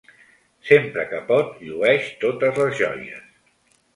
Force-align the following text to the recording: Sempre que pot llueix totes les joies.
Sempre 0.69 1.03
que 1.11 1.19
pot 1.27 1.51
llueix 1.67 2.09
totes 2.25 2.57
les 2.63 2.75
joies. 2.83 3.23